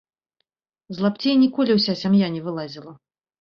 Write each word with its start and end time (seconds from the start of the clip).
З 0.97 1.05
лапцей 1.05 1.35
ніколі 1.43 1.75
ўся 1.79 1.93
сям'я 2.01 2.31
не 2.39 2.43
вылазіла. 2.49 2.97